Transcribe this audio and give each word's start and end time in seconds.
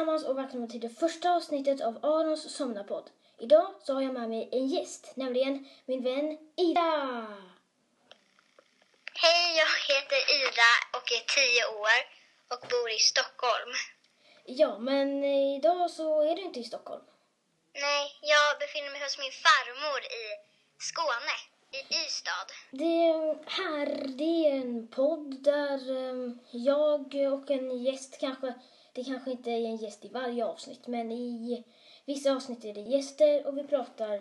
allesammans 0.00 0.24
och 0.24 0.38
välkomna 0.38 0.66
till 0.66 0.80
det 0.80 0.88
första 0.88 1.30
avsnittet 1.30 1.80
av 1.80 2.04
Arons 2.04 2.56
somnarpodd. 2.56 3.10
Idag 3.38 3.74
så 3.84 3.94
har 3.94 4.02
jag 4.02 4.14
med 4.14 4.28
mig 4.28 4.48
en 4.52 4.66
gäst, 4.66 5.12
nämligen 5.14 5.68
min 5.84 6.02
vän 6.04 6.38
Ida. 6.56 6.90
Hej, 9.22 9.56
jag 9.60 9.72
heter 9.88 10.20
Ida 10.38 10.72
och 10.96 11.06
är 11.18 11.24
tio 11.36 11.64
år 11.82 11.98
och 12.52 12.62
bor 12.70 12.90
i 12.90 12.98
Stockholm. 12.98 13.72
Ja, 14.44 14.78
men 14.78 15.24
idag 15.24 15.90
så 15.90 16.22
är 16.22 16.36
du 16.36 16.42
inte 16.42 16.60
i 16.60 16.64
Stockholm. 16.64 17.04
Nej, 17.72 18.04
jag 18.20 18.58
befinner 18.58 18.90
mig 18.90 19.00
hos 19.02 19.18
min 19.18 19.32
farmor 19.32 20.00
i 20.22 20.24
Skåne, 20.78 21.36
i 21.78 21.80
Ystad. 22.06 22.48
Det 22.70 23.04
här, 23.46 23.86
det 24.20 24.48
är 24.48 24.52
en 24.52 24.88
podd 24.88 25.42
där 25.42 25.80
eh, 26.00 26.32
jag 26.50 27.14
och 27.34 27.50
en 27.50 27.82
gäst 27.84 28.20
kanske, 28.20 28.54
det 28.94 29.04
kanske 29.04 29.30
inte 29.30 29.50
är 29.50 29.64
en 29.64 29.76
gäst 29.76 30.04
i 30.04 30.08
varje 30.08 30.44
avsnitt, 30.44 30.86
men 30.86 31.12
i 31.12 31.64
vissa 32.04 32.32
avsnitt 32.32 32.64
är 32.64 32.74
det 32.74 32.80
gäster 32.80 33.46
och 33.46 33.58
vi 33.58 33.64
pratar 33.64 34.20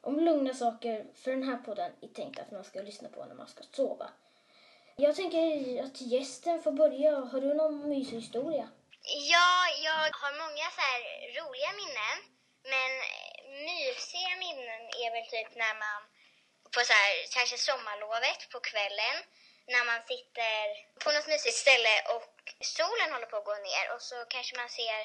om 0.00 0.20
lugna 0.20 0.54
saker 0.54 1.06
för 1.14 1.30
den 1.30 1.42
här 1.42 1.56
podden 1.56 1.92
är 2.00 2.08
tänkt 2.08 2.38
att 2.38 2.50
man 2.50 2.64
ska 2.64 2.80
lyssna 2.80 3.08
på 3.08 3.24
när 3.24 3.34
man 3.34 3.48
ska 3.48 3.62
sova. 3.72 4.10
Jag 4.96 5.16
tänker 5.16 5.82
att 5.84 6.00
gästen 6.00 6.62
får 6.62 6.72
börja. 6.72 7.12
Har 7.32 7.40
du 7.40 7.54
någon 7.54 7.88
mysig 7.88 8.16
historia? 8.16 8.68
Ja, 9.32 9.50
jag 9.86 10.02
har 10.22 10.32
många 10.44 10.66
så 10.76 10.80
här 10.90 11.00
roliga 11.38 11.70
minnen, 11.80 12.16
men 12.72 12.90
eh, 13.10 13.32
mysiga 13.70 14.32
minnen 14.44 14.82
är 15.02 15.08
väl 15.14 15.26
typ 15.34 15.50
när 15.62 15.74
man 15.84 16.00
på 16.74 16.80
så 16.88 16.92
här, 17.00 17.12
kanske 17.36 17.56
sommarlovet 17.68 18.40
på 18.52 18.58
kvällen 18.70 19.16
när 19.66 19.84
man 19.90 20.00
sitter 20.12 20.62
på 21.04 21.12
något 21.12 21.28
mysigt 21.32 21.56
ställe 21.64 21.94
och 22.14 22.34
solen 22.76 23.12
håller 23.14 23.26
på 23.26 23.36
att 23.36 23.44
gå 23.44 23.54
ner 23.68 23.94
och 23.94 24.02
så 24.02 24.16
kanske 24.28 24.56
man 24.56 24.68
ser 24.68 25.00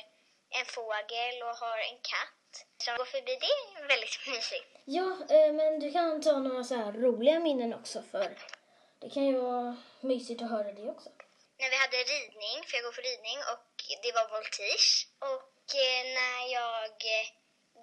en 0.60 0.66
fågel 0.66 1.36
och 1.48 1.56
har 1.64 1.78
en 1.78 2.00
katt 2.14 2.52
som 2.84 2.98
går 2.98 3.06
förbi. 3.06 3.38
Det 3.76 3.84
är 3.84 3.88
väldigt 3.88 4.28
mysigt. 4.36 4.70
Ja, 4.86 5.08
eh, 5.36 5.54
men 5.54 5.80
du 5.80 5.92
kan 5.92 6.22
ta 6.22 6.40
några 6.40 6.64
så 6.64 6.76
här 6.76 6.92
roliga 6.92 7.40
minnen 7.40 7.74
också 7.74 8.04
för 8.12 8.38
det 9.06 9.10
kan 9.10 9.26
ju 9.26 9.38
vara 9.38 9.78
mysigt 10.02 10.42
att 10.42 10.50
höra 10.50 10.72
det 10.72 10.90
också. 10.96 11.10
När 11.60 11.70
vi 11.70 11.78
hade 11.84 11.98
ridning, 11.98 12.58
för 12.68 12.74
jag 12.78 12.84
går 12.86 12.92
för 12.92 13.02
ridning 13.12 13.38
och 13.54 13.70
det 14.04 14.12
var 14.18 14.26
voltige. 14.36 14.90
Och 15.32 15.66
eh, 15.86 16.04
när 16.20 16.40
jag 16.60 16.92
eh, 17.16 17.26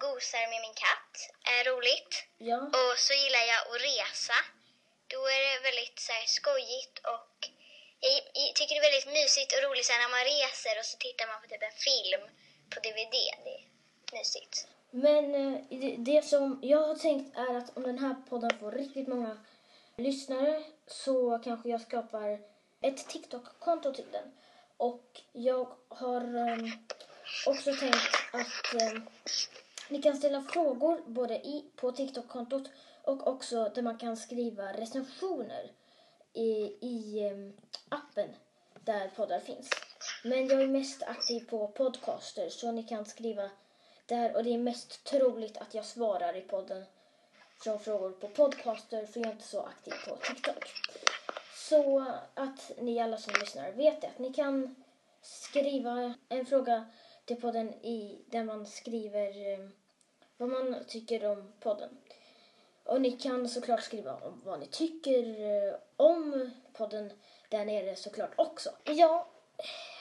gosar 0.03 0.43
med 0.51 0.61
min 0.65 0.77
katt 0.85 1.13
är 1.55 1.61
roligt. 1.71 2.13
Ja. 2.37 2.59
Och 2.79 2.93
så 3.05 3.13
gillar 3.13 3.43
jag 3.51 3.61
att 3.71 3.81
resa. 3.91 4.37
Då 5.13 5.21
är 5.35 5.39
det 5.47 5.55
väldigt 5.69 5.99
så 6.07 6.11
här, 6.17 6.25
skojigt 6.37 6.95
och 7.13 7.35
jag, 8.05 8.13
jag 8.47 8.55
tycker 8.55 8.73
det 8.75 8.81
är 8.83 8.89
väldigt 8.89 9.13
mysigt 9.19 9.49
och 9.55 9.61
roligt 9.65 9.85
så 9.85 9.93
här, 9.93 10.01
när 10.03 10.13
man 10.17 10.25
reser 10.35 10.73
och 10.79 10.85
så 10.91 10.97
tittar 11.05 11.27
man 11.31 11.41
på 11.41 11.47
typ 11.47 11.63
en 11.69 11.77
film 11.89 12.23
på 12.71 12.77
DVD. 12.85 13.15
Det 13.45 13.55
är 13.57 13.63
mysigt. 14.19 14.55
Men 14.91 15.25
eh, 15.35 15.55
det- 16.07 16.25
som 16.33 16.59
jag 16.63 16.81
har 16.87 16.95
tänkt 16.95 17.37
är 17.37 17.55
att 17.59 17.77
om 17.77 17.83
den 17.83 17.99
här 17.99 18.15
podden 18.29 18.59
får 18.59 18.71
riktigt 18.71 19.07
många 19.07 19.33
lyssnare 19.97 20.63
så 20.87 21.39
kanske 21.43 21.69
jag 21.69 21.81
skapar 21.81 22.39
ett 22.81 23.07
TikTok-konto 23.09 23.93
till 23.93 24.11
den. 24.11 24.27
Och 24.77 25.21
jag 25.31 25.75
har 25.89 26.21
ehm, 26.21 26.71
också 27.45 27.75
tänkt 27.75 28.15
att 28.33 28.81
ehm, 28.81 29.09
ni 29.89 30.01
kan 30.01 30.17
ställa 30.17 30.41
frågor 30.41 31.01
både 31.07 31.33
i, 31.35 31.65
på 31.75 31.91
TikTok-kontot 31.91 32.69
och 33.03 33.27
också 33.27 33.71
där 33.75 33.81
man 33.81 33.97
kan 33.97 34.17
skriva 34.17 34.73
recensioner 34.73 35.71
i, 36.33 36.77
i 36.81 37.19
ehm, 37.19 37.53
appen 37.89 38.29
där 38.83 39.11
poddar 39.15 39.39
finns. 39.39 39.69
Men 40.23 40.47
jag 40.47 40.61
är 40.61 40.67
mest 40.67 41.03
aktiv 41.03 41.49
på 41.49 41.67
podcaster 41.67 42.49
så 42.49 42.71
ni 42.71 42.83
kan 42.83 43.05
skriva 43.05 43.49
där 44.05 44.35
och 44.35 44.43
det 44.43 44.53
är 44.53 44.57
mest 44.57 45.03
troligt 45.03 45.57
att 45.57 45.73
jag 45.73 45.85
svarar 45.85 46.37
i 46.37 46.41
podden 46.41 46.85
från 47.63 47.79
frågor 47.79 48.11
på 48.11 48.27
podcaster 48.27 49.05
för 49.05 49.19
jag 49.19 49.27
är 49.27 49.31
inte 49.31 49.47
så 49.47 49.61
aktiv 49.61 49.93
på 50.07 50.15
TikTok. 50.15 50.71
Så 51.55 52.05
att 52.33 52.71
ni 52.77 52.99
alla 52.99 53.17
som 53.17 53.33
lyssnar 53.39 53.71
vet 53.71 54.01
det, 54.01 54.07
att 54.07 54.19
ni 54.19 54.33
kan 54.33 54.75
skriva 55.21 56.13
en 56.29 56.45
fråga 56.45 56.85
till 57.25 57.41
podden 57.41 57.73
i, 57.73 58.25
där 58.27 58.43
man 58.43 58.65
skriver 58.65 59.53
ehm, 59.53 59.71
vad 60.37 60.49
man 60.49 60.75
tycker 60.87 61.31
om 61.31 61.53
podden. 61.59 61.89
Och 62.83 63.01
ni 63.01 63.11
kan 63.11 63.49
såklart 63.49 63.83
skriva 63.83 64.13
om 64.13 64.41
vad 64.45 64.59
ni 64.59 64.67
tycker 64.67 65.23
eh, 65.51 65.75
om 65.97 66.51
podden 66.77 67.21
där 67.49 67.65
nere 67.65 67.95
såklart 67.95 68.33
också. 68.35 68.69
Ja, 68.83 69.27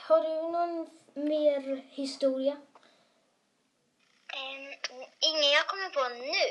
har 0.08 0.20
du 0.22 0.34
någon 0.56 0.90
mer 1.14 1.82
historia? 1.90 2.56
Um, 4.40 4.66
ingen 5.30 5.50
jag 5.58 5.66
kommer 5.66 5.90
på 5.98 6.04
nu, 6.08 6.42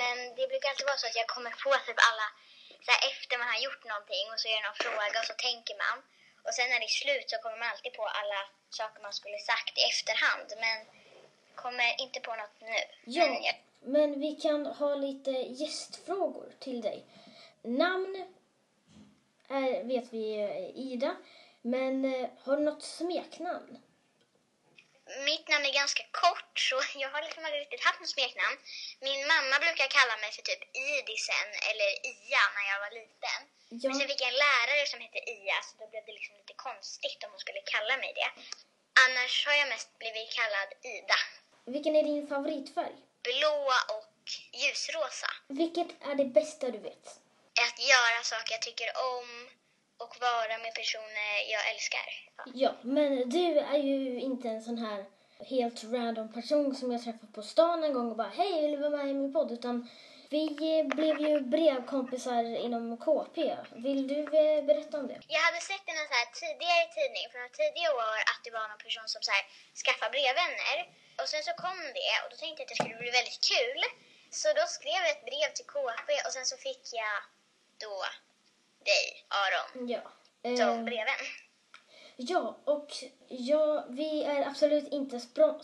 men 0.00 0.16
det 0.36 0.44
brukar 0.50 0.68
alltid 0.68 0.86
vara 0.90 1.00
så 1.02 1.06
att 1.06 1.20
jag 1.20 1.28
kommer 1.34 1.52
på 1.64 1.70
typ 1.86 2.00
alla 2.10 2.26
så 2.84 2.90
här, 2.92 3.00
efter 3.10 3.38
man 3.38 3.52
har 3.54 3.60
gjort 3.66 3.84
någonting 3.92 4.26
och 4.32 4.40
så 4.40 4.46
är 4.48 4.56
det 4.56 4.66
någon 4.68 4.82
fråga 4.86 5.16
och 5.22 5.28
så 5.32 5.36
tänker 5.48 5.74
man. 5.84 5.96
Och 6.46 6.54
sen 6.56 6.68
när 6.70 6.80
det 6.80 6.90
är 6.92 7.00
slut 7.02 7.30
så 7.30 7.36
kommer 7.42 7.58
man 7.62 7.68
alltid 7.72 7.92
på 8.00 8.04
alla 8.20 8.40
saker 8.78 8.98
man 9.06 9.14
skulle 9.20 9.38
sagt 9.50 9.74
i 9.80 9.82
efterhand. 9.92 10.48
Men 10.64 10.76
kommer 11.62 11.90
inte 12.04 12.18
på 12.26 12.32
något 12.40 12.58
nu. 12.70 12.80
Ja, 13.14 13.22
Men 13.26 13.42
jag, 13.48 13.56
men 13.80 14.20
vi 14.20 14.34
kan 14.34 14.66
ha 14.66 14.94
lite 14.94 15.30
gästfrågor 15.30 16.52
till 16.58 16.80
dig. 16.80 17.04
Namn 17.62 18.24
är, 19.48 19.84
vet 19.84 20.12
vi 20.12 20.34
är 20.34 20.78
Ida, 20.78 21.16
men 21.62 22.04
eh, 22.04 22.30
har 22.42 22.56
du 22.56 22.62
något 22.62 22.82
smeknamn? 22.82 23.78
mitt 25.30 25.46
namn 25.48 25.64
är 25.70 25.80
ganska 25.82 26.04
kort 26.22 26.54
så 26.68 26.76
jag 27.02 27.10
har 27.14 27.22
liksom 27.22 27.44
aldrig 27.44 27.60
riktigt 27.64 27.84
haft 27.88 28.00
något 28.00 28.14
smeknamn. 28.16 28.56
Min 29.08 29.20
mamma 29.32 29.56
brukar 29.64 29.88
kalla 29.98 30.14
mig 30.22 30.30
för 30.36 30.42
typ 30.50 30.62
Idisen 30.96 31.48
eller 31.70 31.88
Ia 32.12 32.44
när 32.56 32.66
jag 32.72 32.78
var 32.84 32.92
liten. 33.00 33.40
Ja, 33.82 33.86
Men 33.88 33.96
sen 33.98 34.08
fick 34.10 34.22
jag 34.24 34.32
en 34.34 34.42
lärare 34.46 34.84
som 34.90 34.98
hette 35.04 35.20
Ia 35.34 35.58
så 35.66 35.72
då 35.80 35.84
blev 35.92 36.02
det 36.06 36.14
liksom 36.18 36.34
lite 36.40 36.54
konstigt 36.66 37.20
om 37.24 37.30
hon 37.34 37.40
skulle 37.44 37.62
kalla 37.74 37.94
mig 38.02 38.12
det. 38.20 38.30
Annars 39.04 39.34
har 39.46 39.54
jag 39.60 39.68
mest 39.74 39.90
blivit 40.02 40.30
kallad 40.38 40.68
Ida. 40.94 41.18
vilken 41.74 41.96
är 41.98 42.04
din 42.10 42.22
favoritfärg? 42.32 42.96
Blå 43.22 43.56
och 43.96 44.26
ljusrosa. 44.60 45.30
Vilket 45.48 45.88
är 46.08 46.14
det 46.14 46.24
bästa 46.24 46.70
du 46.70 46.78
vet? 46.78 47.06
Att 47.66 47.78
göra 47.92 48.22
saker 48.22 48.52
jag 48.52 48.62
tycker 48.62 48.90
om 49.12 49.48
och 50.04 50.16
vara 50.20 50.58
med 50.58 50.74
personer 50.74 51.30
jag 51.54 51.62
älskar. 51.74 52.08
Ja. 52.36 52.44
Ja, 52.54 52.72
men 52.82 53.30
du 53.30 53.58
är 53.58 53.78
ju 53.78 54.20
inte 54.20 54.48
en 54.48 54.62
sån 54.62 54.78
här 54.78 55.04
helt 55.38 55.84
random 55.84 56.32
person 56.32 56.74
som 56.74 56.92
jag 56.92 57.04
träffade 57.04 57.32
på 57.32 57.42
stan 57.42 57.84
en 57.84 57.92
gång 57.92 58.10
och 58.10 58.16
bara 58.16 58.28
hej, 58.28 58.60
vill 58.60 58.70
du 58.70 58.76
vara 58.76 59.02
med 59.02 59.10
i 59.10 59.14
min 59.14 59.32
podd? 59.32 59.52
Utan 59.52 59.88
vi 60.34 60.44
blev 60.96 61.16
ju 61.26 61.40
brevkompisar 61.54 62.44
inom 62.66 62.84
KP. 63.06 63.36
Vill 63.86 64.02
du 64.12 64.20
eh, 64.42 64.64
berätta 64.70 64.94
om 65.00 65.06
det? 65.10 65.20
Jag 65.36 65.42
hade 65.48 65.60
sett 65.70 65.84
i 65.90 65.92
någon 65.98 66.10
så 66.14 66.20
tidigare 66.42 66.84
tidning 66.96 67.24
från 67.30 67.40
några 67.42 67.58
tidiga 67.62 67.88
år 68.00 68.18
att 68.32 68.42
det 68.44 68.52
var 68.58 68.66
någon 68.70 68.82
person 68.86 69.06
som 69.14 69.20
så 69.26 69.30
här 69.36 69.44
skaffade 69.82 70.10
brevvänner. 70.14 70.76
Och 71.20 71.28
sen 71.32 71.42
så 71.48 71.52
kom 71.64 71.78
det 72.00 72.12
och 72.22 72.28
då 72.32 72.36
tänkte 72.42 72.58
jag 72.60 72.66
att 72.66 72.72
det 72.72 72.80
skulle 72.82 73.02
bli 73.04 73.10
väldigt 73.20 73.42
kul. 73.52 73.80
Så 74.40 74.48
då 74.58 74.64
skrev 74.76 75.00
jag 75.06 75.12
ett 75.16 75.28
brev 75.30 75.48
till 75.56 75.68
KP 75.74 76.08
och 76.26 76.32
sen 76.36 76.46
så 76.50 76.56
fick 76.66 76.82
jag 77.02 77.16
då 77.84 77.96
dig, 78.90 79.06
Aron, 79.42 79.70
Ja. 79.94 80.02
som 80.60 80.78
Eh, 80.78 80.84
brevvän. 80.90 81.24
Ja, 82.16 82.42
och 82.74 82.90
ja, 83.28 83.86
vi 83.88 84.24
är 84.24 84.40
absolut 84.50 84.88
inte 84.98 85.20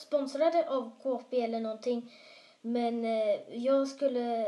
sponsrade 0.06 0.60
av 0.69 0.83
KP 1.03 1.31
eller 1.47 1.60
någonting. 1.60 2.00
Men 2.66 3.04
eh, 3.04 3.65
jag 3.65 3.89
skulle 3.89 4.47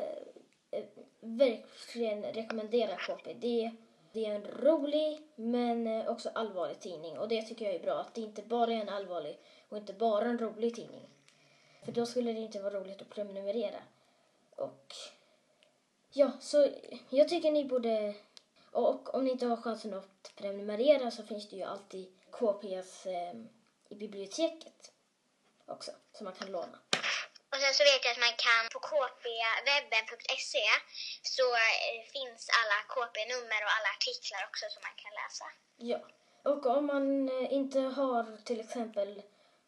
eh, 0.71 0.85
verkligen 1.21 2.23
rekommendera 2.23 2.97
KP. 2.97 3.35
Det, 3.35 3.71
det 4.13 4.27
är 4.27 4.35
en 4.35 4.47
rolig 4.47 5.23
men 5.37 5.87
eh, 5.87 6.09
också 6.09 6.31
allvarlig 6.35 6.81
tidning. 6.81 7.19
Och 7.19 7.29
det 7.29 7.43
tycker 7.43 7.65
jag 7.65 7.75
är 7.75 7.81
bra, 7.83 8.01
att 8.01 8.15
det 8.15 8.21
inte 8.21 8.43
bara 8.43 8.73
är 8.73 8.77
en 8.77 8.89
allvarlig 8.89 9.39
och 9.69 9.77
inte 9.77 9.93
bara 9.93 10.25
en 10.25 10.39
rolig 10.39 10.75
tidning. 10.75 11.09
För 11.85 11.93
då 11.93 12.07
skulle 12.07 12.33
det 12.33 12.41
inte 12.41 12.61
vara 12.61 12.75
roligt 12.75 13.03
att 13.03 13.11
prenumerera. 13.11 13.79
Och 14.57 14.95
ja, 16.13 16.33
så 16.41 16.69
jag 17.11 17.29
tycker 17.29 17.51
ni 17.51 17.65
borde 17.65 18.15
och 18.73 19.15
om 19.15 19.25
ni 19.25 19.31
inte 19.31 19.47
har 19.47 19.57
chansen 19.57 19.95
att 19.95 20.33
prenumerera 20.37 21.11
så 21.11 21.23
finns 21.23 21.49
det 21.49 21.57
ju 21.57 21.63
alltid 21.63 22.07
KPS 22.31 23.07
eh, 23.07 23.35
i 23.89 23.95
biblioteket 23.95 24.93
också 25.67 25.91
som 26.13 26.25
man 26.25 26.35
kan 26.35 26.53
låna. 26.53 26.79
Och 27.59 27.65
sen 27.65 27.75
så 27.75 27.85
vet 27.91 28.05
jag 28.05 28.13
att 28.13 28.27
man 28.29 28.37
kan 28.47 28.65
på 28.75 28.79
kpwebben.se 28.89 30.67
så 31.37 31.47
eh, 31.65 32.01
finns 32.15 32.43
alla 32.59 32.79
KP-nummer 32.95 33.61
och 33.67 33.73
alla 33.77 33.91
artiklar 33.97 34.43
också 34.49 34.65
som 34.73 34.83
man 34.87 34.97
kan 35.03 35.13
läsa. 35.21 35.47
Ja, 35.91 35.99
och 36.51 36.67
om 36.77 36.87
man 36.87 37.29
eh, 37.29 37.53
inte 37.53 37.81
har 37.81 38.25
till 38.45 38.61
exempel 38.61 39.23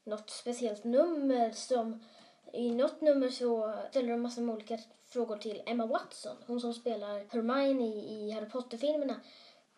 något 0.05 0.31
speciellt 0.31 0.85
nummer 0.85 1.51
som 1.51 2.07
i 2.53 2.71
något 2.71 3.01
nummer 3.01 3.31
så 3.31 3.75
ställer 3.91 4.11
de 4.11 4.23
massor 4.23 4.43
med 4.43 4.55
olika 4.55 4.79
frågor 5.13 5.37
till 5.37 5.63
Emma 5.67 5.87
Watson, 5.87 6.37
hon 6.47 6.61
som 6.61 6.75
spelar 6.75 7.15
Hermione 7.33 7.85
i 7.85 8.31
Harry 8.31 8.49
Potter-filmerna. 8.49 9.21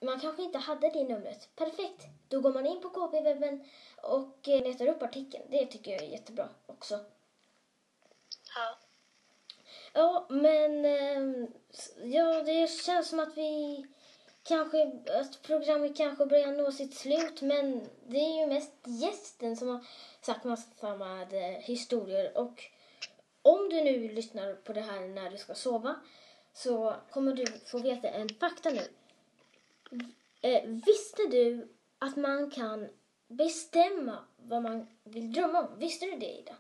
man 0.00 0.20
kanske 0.20 0.42
inte 0.42 0.58
hade 0.58 0.90
det 0.90 1.04
numret. 1.04 1.56
Perfekt! 1.56 2.02
Då 2.28 2.40
går 2.40 2.52
man 2.52 2.66
in 2.66 2.80
på 2.80 2.88
KP-webben 2.90 3.64
och 4.02 4.48
eh, 4.48 4.62
letar 4.62 4.86
upp 4.86 5.02
artikeln. 5.02 5.44
Det 5.50 5.66
tycker 5.66 5.90
jag 5.90 6.02
är 6.02 6.08
jättebra 6.08 6.48
också. 6.66 7.00
Ja. 9.92 10.26
Men 10.30 10.84
ehm, 10.84 11.46
ja, 12.04 12.42
det 12.42 12.70
känns 12.70 13.08
som 13.08 13.20
att 13.20 13.36
vi 13.36 13.86
kanske, 14.42 14.92
att 15.20 15.42
programmet 15.42 15.96
kanske 15.96 16.26
börjar 16.26 16.52
nå 16.52 16.72
sitt 16.72 16.94
slut, 16.94 17.42
men 17.42 17.88
det 18.06 18.16
är 18.16 18.40
ju 18.40 18.46
mest 18.46 18.72
gästen 18.84 19.56
som 19.56 19.68
har 19.68 19.84
sagt 20.20 20.44
massa 20.44 20.96
med 20.96 21.32
eh, 21.32 21.60
historier 21.60 22.38
och 22.38 22.62
om 23.42 23.68
du 23.68 23.84
nu 23.84 24.08
lyssnar 24.08 24.54
på 24.54 24.72
det 24.72 24.80
här 24.80 25.00
när 25.00 25.30
du 25.30 25.38
ska 25.38 25.54
sova 25.54 25.94
så 26.52 26.94
kommer 27.10 27.34
du 27.34 27.46
få 27.66 27.78
veta 27.78 28.08
en 28.08 28.28
fakta 28.28 28.70
nu. 28.70 28.82
Eh, 30.40 30.64
visste 30.64 31.22
du 31.30 31.68
att 31.98 32.16
man 32.16 32.50
kan 32.50 32.88
bestämma 33.28 34.18
vad 34.36 34.62
man 34.62 34.86
vill 35.04 35.32
drömma 35.32 35.60
om? 35.60 35.78
Visste 35.78 36.06
du 36.06 36.16
det, 36.16 36.38
Ida? 36.38 36.54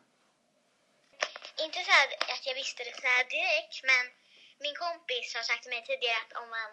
Inte 1.66 1.80
så 1.86 1.90
här 1.96 2.06
att 2.34 2.44
jag 2.48 2.54
visste 2.62 2.80
det 2.86 2.94
så 3.00 3.06
här 3.12 3.24
direkt, 3.36 3.76
men 3.90 4.04
min 4.64 4.76
kompis 4.84 5.28
har 5.36 5.44
sagt 5.48 5.62
till 5.62 5.74
mig 5.74 5.82
tidigare 5.90 6.18
att 6.24 6.32
om 6.42 6.48
man 6.58 6.70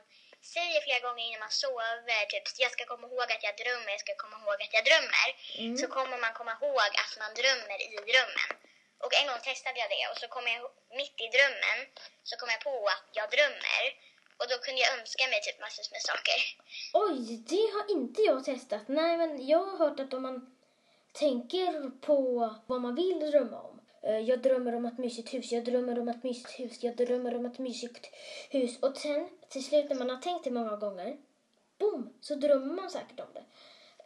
säger 0.56 0.80
flera 0.86 1.02
gånger 1.06 1.24
innan 1.28 1.40
man 1.46 1.54
sover, 1.64 2.20
typ 2.32 2.46
jag 2.66 2.72
ska 2.76 2.84
komma 2.92 3.06
ihåg 3.08 3.28
att 3.36 3.44
jag 3.48 3.56
drömmer, 3.62 3.92
jag 3.96 4.04
ska 4.06 4.14
komma 4.24 4.36
ihåg 4.42 4.58
att 4.66 4.74
jag 4.78 4.86
drömmer, 4.90 5.28
Mm. 5.62 5.78
så 5.82 5.86
kommer 5.96 6.18
man 6.24 6.34
komma 6.40 6.54
ihåg 6.62 6.92
att 7.04 7.14
man 7.24 7.32
drömmer 7.40 7.78
i 7.86 7.88
drömmen. 8.12 8.52
Och 9.04 9.14
en 9.20 9.28
gång 9.30 9.40
testade 9.50 9.80
jag 9.84 9.90
det 9.96 10.04
och 10.12 10.18
så 10.22 10.28
kom 10.36 10.46
jag 10.54 10.62
mitt 11.00 11.18
i 11.26 11.28
drömmen 11.36 11.78
så 12.30 12.34
kom 12.40 12.50
jag 12.56 12.62
på 12.70 12.76
att 12.96 13.10
jag 13.20 13.28
drömmer. 13.36 13.82
Och 14.40 14.48
då 14.50 14.58
kunde 14.58 14.82
jag 14.82 14.92
önska 15.00 15.28
mig 15.28 15.40
typ 15.42 15.60
massor 15.60 15.86
med 15.92 16.02
saker. 16.12 16.40
Oj, 16.94 17.38
det 17.52 17.66
har 17.76 17.86
inte 17.98 18.22
jag 18.22 18.46
testat. 18.46 18.88
Nej, 18.88 19.18
men 19.18 19.48
jag 19.48 19.64
har 19.66 19.78
hört 19.78 20.00
att 20.00 20.14
om 20.14 20.22
man 20.24 20.58
tänker 21.14 22.02
på 22.08 22.20
vad 22.68 22.82
man 22.82 22.96
vill 22.96 23.32
drömma 23.32 23.60
om. 23.62 23.79
Eh, 24.02 24.20
jag 24.20 24.42
drömmer 24.42 24.76
om 24.76 24.86
ett 24.86 24.98
mysigt 24.98 25.34
hus, 25.34 25.52
jag 25.52 25.66
drömmer 25.66 26.00
om 26.00 26.08
ett 26.08 26.24
mysigt 26.24 26.60
hus, 26.60 26.84
jag 26.84 26.96
drömmer 26.96 27.36
om 27.36 27.46
ett 27.46 27.60
mysigt 27.60 28.08
hus. 28.50 28.80
Och 28.80 28.98
sen 28.98 29.30
till 29.50 29.64
slut 29.64 29.90
när 29.90 29.98
man 29.98 30.10
har 30.10 30.18
tänkt 30.18 30.44
det 30.44 30.52
många 30.52 30.76
gånger, 30.76 31.18
boom, 31.80 32.14
så 32.22 32.36
drömmer 32.36 32.74
man 32.74 32.90
säkert 32.90 33.20
om 33.20 33.34
det. 33.34 33.44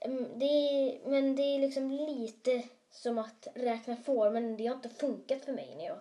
Mm, 0.05 0.39
det 0.39 0.45
är, 0.45 1.09
men 1.09 1.35
det 1.35 1.43
är 1.43 1.59
liksom 1.59 1.91
lite 1.91 2.63
som 2.91 3.17
att 3.17 3.47
räkna 3.55 3.95
får, 3.95 4.29
men 4.29 4.57
det 4.57 4.67
har 4.67 4.75
inte 4.75 4.89
funkat 4.89 5.45
för 5.45 5.51
mig 5.51 5.73
när 5.77 5.85
jag 5.85 5.99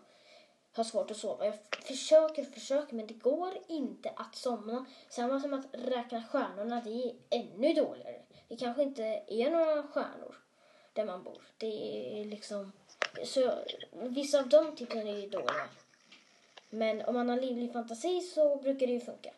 har 0.72 0.84
svårt 0.84 1.10
att 1.10 1.16
sova. 1.16 1.44
Jag 1.44 1.54
försöker 1.84 2.42
och 2.42 2.54
försöker 2.54 2.94
men 2.94 3.06
det 3.06 3.14
går 3.14 3.58
inte 3.68 4.10
att 4.16 4.36
somna. 4.36 4.86
Samma 5.08 5.40
som 5.40 5.54
att 5.54 5.66
räkna 5.72 6.24
stjärnorna, 6.24 6.80
det 6.84 6.90
är 6.90 7.14
ännu 7.30 7.72
dåligare. 7.72 8.22
Det 8.48 8.56
kanske 8.56 8.82
inte 8.82 9.22
är 9.26 9.50
några 9.50 9.82
stjärnor 9.82 10.36
där 10.92 11.04
man 11.04 11.24
bor. 11.24 11.42
Det 11.58 12.20
är 12.20 12.24
liksom... 12.24 12.72
Så 13.24 13.64
vissa 13.92 14.38
av 14.38 14.48
de 14.48 14.76
tipsen 14.76 15.06
är 15.08 15.18
ju 15.20 15.26
dåliga. 15.28 15.68
Men 16.70 17.02
om 17.08 17.14
man 17.14 17.28
har 17.28 17.36
livlig 17.40 17.72
fantasi 17.72 18.20
så 18.20 18.56
brukar 18.56 18.86
det 18.86 18.92
ju 18.92 19.00
funka. 19.00 19.32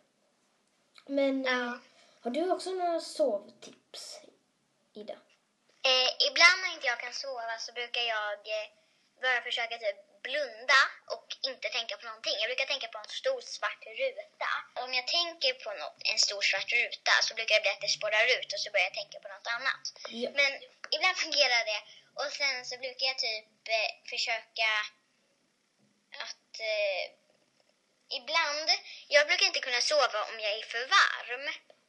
Men 1.06 1.46
eh, 1.46 1.52
Ja. 1.52 1.78
har 2.22 2.30
du 2.30 2.50
också 2.50 2.70
några 2.70 3.00
sovtips, 3.00 4.20
Ida? 4.94 5.16
Eh, 5.90 6.10
ibland 6.28 6.56
när 6.62 6.74
inte 6.74 6.86
jag 6.92 7.00
kan 7.00 7.12
sova 7.12 7.54
så 7.58 7.72
brukar 7.72 8.02
jag 8.14 8.38
eh, 8.56 8.66
bara 9.22 9.40
försöka 9.48 9.74
typ 9.78 9.98
blunda 10.28 10.80
och 11.14 11.26
inte 11.50 11.66
tänka 11.76 11.94
på 12.00 12.04
någonting. 12.10 12.36
Jag 12.42 12.48
brukar 12.50 12.66
tänka 12.72 12.88
på 12.94 12.98
en 13.04 13.10
stor 13.22 13.40
svart 13.56 13.82
ruta. 14.02 14.50
Om 14.82 14.90
jag 14.98 15.06
tänker 15.18 15.52
på 15.64 15.70
något, 15.82 15.98
en 16.12 16.18
stor 16.26 16.42
svart 16.50 16.70
ruta 16.80 17.12
så 17.26 17.30
brukar 17.38 17.54
det 17.56 17.62
bli 17.64 17.72
att 17.76 17.84
det 17.86 17.92
spårar 17.98 18.24
ut 18.36 18.48
och 18.54 18.60
så 18.62 18.68
börjar 18.72 18.88
jag 18.90 18.96
tänka 19.00 19.16
på 19.24 19.28
något 19.34 19.48
annat. 19.56 19.82
Ja. 20.22 20.28
Men 20.40 20.50
ibland 20.96 21.16
fungerar 21.24 21.62
det. 21.72 21.80
Och 22.20 22.30
sen 22.38 22.64
så 22.64 22.74
brukar 22.84 23.06
jag 23.06 23.18
typ 23.18 23.68
eh, 23.78 23.90
försöka 24.12 24.70
att 26.24 26.52
eh, 26.72 27.04
ibland, 28.18 28.68
jag 29.14 29.26
brukar 29.28 29.46
inte 29.46 29.66
kunna 29.66 29.80
sova 29.80 30.18
om 30.30 30.36
jag 30.44 30.52
är 30.58 30.62
för 30.74 30.84
varm. 30.98 31.46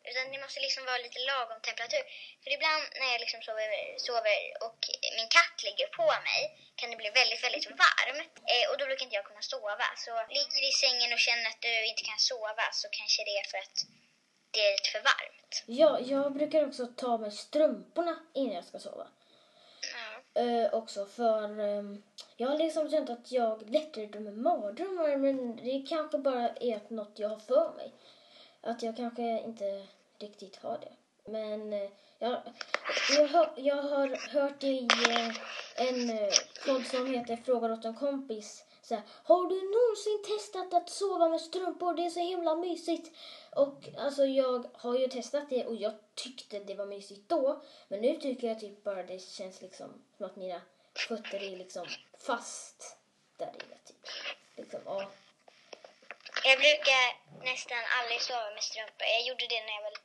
Utan 0.10 0.32
det 0.32 0.44
måste 0.46 0.60
liksom 0.66 0.84
vara 0.90 1.06
lite 1.06 1.20
lagom 1.32 1.60
temperatur. 1.70 2.04
För 2.44 2.50
ibland 2.58 2.84
när 3.00 3.10
jag 3.14 3.20
liksom 3.24 3.42
sover, 3.48 3.70
sover 4.08 4.40
och 4.66 4.80
min 5.18 5.30
katt 5.38 5.58
ligger 5.68 5.88
på 6.00 6.08
mig 6.30 6.42
kan 6.80 6.90
det 6.92 7.02
bli 7.02 7.10
väldigt, 7.20 7.44
väldigt 7.46 7.70
varmt. 7.86 8.34
Eh, 8.52 8.66
och 8.70 8.78
då 8.78 8.84
brukar 8.86 9.04
inte 9.06 9.20
jag 9.20 9.30
kunna 9.30 9.46
sova. 9.54 9.88
Så 10.06 10.12
ligger 10.38 10.58
du 10.62 10.68
i 10.74 10.78
sängen 10.84 11.14
och 11.16 11.24
känner 11.28 11.48
att 11.52 11.62
du 11.68 11.74
inte 11.92 12.04
kan 12.10 12.20
sova 12.32 12.66
så 12.82 12.88
kanske 13.00 13.22
det 13.28 13.36
är 13.42 13.46
för 13.52 13.60
att 13.66 13.78
det 14.54 14.62
är 14.68 14.72
lite 14.78 14.90
för 14.96 15.04
varmt. 15.12 15.54
Ja, 15.82 15.92
jag 16.14 16.34
brukar 16.38 16.68
också 16.68 16.84
ta 16.88 17.18
med 17.18 17.34
strumporna 17.34 18.16
innan 18.34 18.56
jag 18.56 18.66
ska 18.66 18.80
sova. 18.80 19.08
Eh, 20.36 20.74
också 20.74 21.06
för 21.06 21.60
eh, 21.60 21.84
jag 22.38 22.48
har 22.48 22.58
liksom 22.58 22.90
känt 22.90 23.10
att 23.10 23.32
jag 23.32 23.70
lättare 23.70 24.06
drömmer 24.06 24.32
mardrömmar 24.32 25.18
men 25.18 25.56
det 25.56 25.86
kanske 25.90 26.18
bara 26.18 26.50
är 26.50 26.80
något 26.88 27.20
jag 27.20 27.30
har 27.30 27.38
för 27.38 27.74
mig. 27.76 27.92
Att 28.62 28.84
jag 28.84 28.98
kanske 28.98 29.42
inte 29.42 29.84
riktigt 30.20 30.56
har 30.56 30.78
det. 30.78 30.92
Men 31.32 31.74
eh, 31.74 31.90
jag, 32.20 32.38
jag, 33.18 33.28
har, 33.28 33.50
jag 33.56 33.82
har 33.82 34.32
hört 34.34 34.64
i 34.64 34.88
eh, 35.10 35.28
en 35.88 36.10
eh, 36.10 36.34
podd 36.66 36.86
som 36.86 37.14
heter 37.14 37.36
Frågar 37.36 37.72
åt 37.72 37.86
en 37.86 37.96
kompis. 37.96 38.64
Så 38.88 38.96
här, 38.96 39.04
har 39.24 39.48
du 39.50 39.56
någonsin 39.76 40.38
testat 40.38 40.74
att 40.74 40.90
sova 40.90 41.30
med 41.30 41.42
strumpor? 41.42 41.94
Det 41.94 42.06
är 42.06 42.10
så 42.10 42.20
himla 42.20 42.56
mysigt. 42.56 43.18
Och 43.52 43.90
alltså 43.98 44.26
jag 44.26 44.68
har 44.74 44.98
ju 44.98 45.08
testat 45.08 45.50
det 45.50 45.66
och 45.66 45.76
jag 45.76 45.94
tyckte 46.16 46.60
det 46.60 46.76
var 46.76 46.86
mysigt 46.86 47.30
då. 47.30 47.64
Men 47.88 48.02
nu 48.02 48.16
tycker 48.16 48.48
jag 48.48 48.60
typ 48.60 48.84
bara 48.84 49.04
det 49.04 49.20
känns 49.20 49.62
liksom 49.62 50.04
som 50.18 50.26
att 50.26 50.36
mina 50.36 50.62
fötter 51.08 51.44
är 51.44 51.58
liksom 51.58 51.88
fast 52.28 52.98
där 53.38 53.48
inne 53.48 53.78
typ. 53.86 54.06
Liksom, 54.56 54.80
ja. 54.86 55.10
Jag 56.44 56.58
brukar 56.60 57.04
nästan 57.44 57.84
aldrig 58.00 58.22
sova 58.22 58.50
med 58.54 58.64
strumpor. 58.64 59.08
Jag 59.16 59.24
gjorde 59.28 59.48
det 59.48 59.62
när 59.66 59.76
jag 59.76 59.84
var 59.84 59.92
liten 59.92 60.05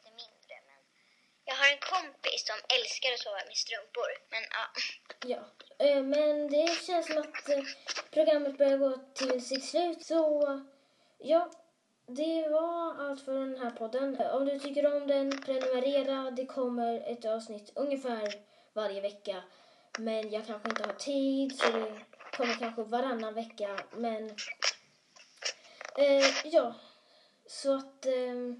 jag 1.44 1.54
har 1.54 1.68
en 1.72 1.78
kompis 1.94 2.46
som 2.46 2.56
älskar 2.76 3.12
att 3.12 3.20
sova 3.20 3.40
med 3.46 3.56
strumpor. 3.56 4.10
Men 4.30 4.42
ja. 4.50 4.66
Ja, 5.26 5.42
eh, 5.86 6.02
men 6.02 6.50
det 6.50 6.82
känns 6.86 7.06
som 7.06 7.18
att 7.18 7.48
eh, 7.48 7.62
programmet 8.10 8.58
börjar 8.58 8.78
gå 8.78 8.96
till 9.14 9.46
sitt 9.46 9.64
slut. 9.64 10.02
Så 10.06 10.60
ja, 11.18 11.50
det 12.06 12.48
var 12.48 12.94
allt 12.98 13.24
för 13.24 13.34
den 13.34 13.58
här 13.58 13.70
podden. 13.70 14.16
Eh, 14.20 14.34
om 14.36 14.44
du 14.44 14.58
tycker 14.58 14.96
om 14.96 15.06
den, 15.06 15.42
prenumerera. 15.42 16.30
Det 16.30 16.46
kommer 16.46 17.12
ett 17.12 17.24
avsnitt 17.24 17.72
ungefär 17.74 18.34
varje 18.72 19.00
vecka. 19.00 19.42
Men 19.98 20.30
jag 20.30 20.46
kanske 20.46 20.68
inte 20.68 20.86
har 20.86 20.94
tid, 20.94 21.58
så 21.58 21.70
det 21.72 22.00
kommer 22.36 22.54
kanske 22.54 22.82
varannan 22.82 23.34
vecka. 23.34 23.78
Men 23.92 24.30
eh, 25.98 26.24
ja, 26.44 26.74
så 27.46 27.76
att 27.76 28.06
eh, 28.06 28.54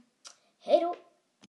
hej 0.60 0.80
då! 0.80 0.96